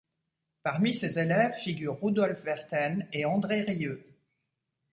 [0.63, 4.03] Parmi ses élèves figurent Rudolf Werthen et André Rieu.